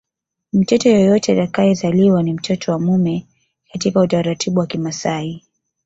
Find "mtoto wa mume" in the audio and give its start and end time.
2.33-3.27